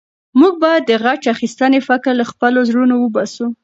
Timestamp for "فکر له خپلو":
1.87-2.59